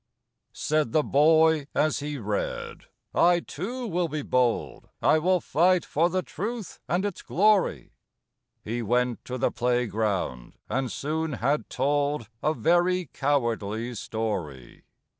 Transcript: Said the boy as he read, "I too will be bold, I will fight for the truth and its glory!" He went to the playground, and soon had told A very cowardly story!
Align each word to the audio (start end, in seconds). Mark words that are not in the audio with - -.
Said 0.55 0.93
the 0.93 1.03
boy 1.03 1.67
as 1.75 1.99
he 1.99 2.17
read, 2.17 2.85
"I 3.13 3.39
too 3.39 3.85
will 3.85 4.07
be 4.07 4.23
bold, 4.23 4.89
I 4.99 5.19
will 5.19 5.39
fight 5.39 5.85
for 5.85 6.09
the 6.09 6.23
truth 6.23 6.79
and 6.87 7.05
its 7.05 7.21
glory!" 7.21 7.93
He 8.63 8.81
went 8.81 9.23
to 9.25 9.37
the 9.37 9.51
playground, 9.51 10.55
and 10.67 10.91
soon 10.91 11.33
had 11.33 11.69
told 11.69 12.29
A 12.41 12.55
very 12.55 13.11
cowardly 13.13 13.93
story! 13.93 14.85